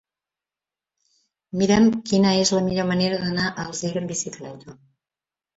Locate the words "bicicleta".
4.15-4.79